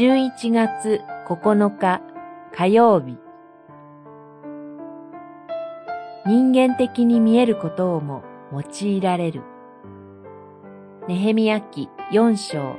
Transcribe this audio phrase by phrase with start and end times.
[0.00, 2.00] 11月9日
[2.56, 3.18] 火曜日
[6.24, 9.42] 人間的に見えることをも用いられる。
[11.06, 12.76] ネヘミヤ記4章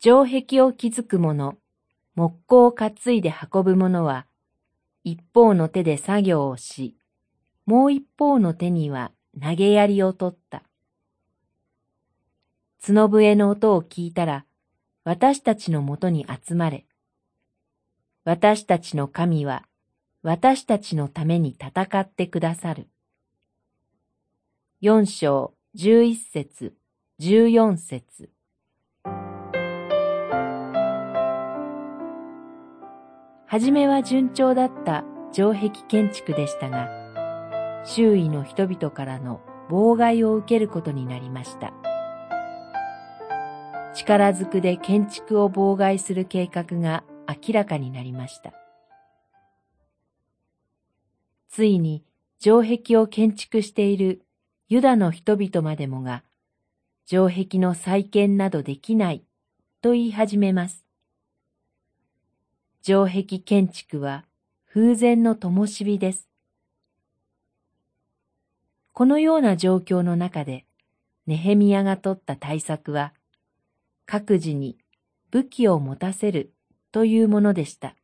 [0.00, 1.54] 城壁を築く者、
[2.16, 4.26] 木工を担いで運ぶ者は、
[5.04, 6.96] 一方の手で作業をし、
[7.64, 10.64] もう一方の手には投げ槍を取った。
[12.82, 14.46] 角笛の音を聞いたら、
[15.04, 16.86] 私たちのもとに集まれ。
[18.24, 19.66] 私たちの神は、
[20.22, 22.88] 私たちのために戦ってくださる。
[24.80, 26.74] 四章十一節
[27.18, 28.30] 十四節
[33.46, 36.88] はじめは順調だった城壁建築でしたが、
[37.84, 41.74] 周囲の人々からの妨害を受けることになりました。
[43.94, 48.52] 力ずくで建築を妨害する計画が明らかになりました。
[51.48, 52.04] ついに
[52.38, 54.22] 城壁を建築している
[54.68, 56.22] ユダの人々までもが、
[57.04, 59.24] 城壁の再建などできない
[59.82, 60.84] と言い始めます。
[62.82, 64.24] 城壁建築は
[64.72, 66.28] 風前の灯火です。
[68.92, 70.66] このような状況の中で、
[71.26, 73.12] ネヘミヤが取った対策は、
[74.12, 74.76] 各自に
[75.30, 76.52] 武器を持たせる
[76.90, 77.94] というものでした。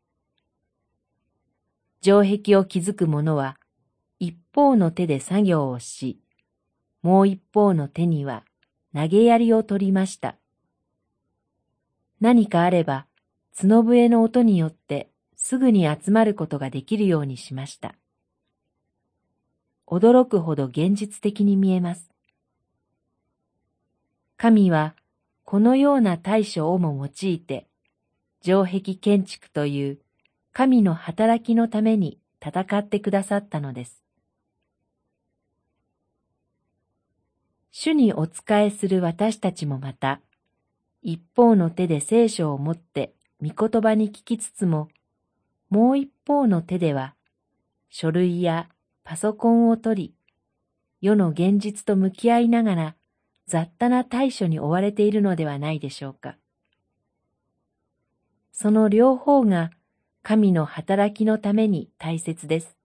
[2.00, 3.58] 城壁を築く者は、
[4.20, 6.20] 一方の手で作業をし、
[7.02, 8.44] もう一方の手には
[8.94, 10.36] 投げ槍を取りました。
[12.20, 13.06] 何かあれば、
[13.60, 17.97] 角笛の音によってすぐに集まることができるようにしました。
[19.88, 22.12] 驚くほど現実的に見えます。
[24.36, 24.94] 神は
[25.46, 27.68] このような対処をも用いて、
[28.42, 29.98] 城壁建築という
[30.52, 34.02] 神の働きのために戦ってくださったのです。
[37.70, 40.20] 主にお仕えする私たちもまた、
[41.00, 44.88] 一方の手で聖書を持って御言葉に聞きつつも、
[45.70, 47.14] もう一方の手では、
[47.88, 48.68] 書類や
[49.04, 50.14] パソコンを取り、
[51.00, 52.96] 世の現実と向き合いながら
[53.46, 56.36] 雑多な対処に追われているのではないでしょうか。
[58.52, 59.70] その両方が
[60.22, 62.76] 神の働きのために大切です。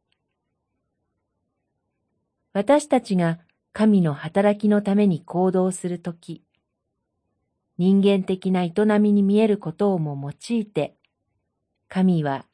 [2.53, 3.39] 私たちが
[3.73, 6.44] 神の働きのために行動するとき、
[7.78, 10.95] 人間的な営みに見えることをも用いて、
[11.88, 12.45] 神は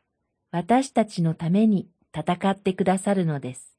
[0.52, 3.77] 私たちのために戦ってくださるのです。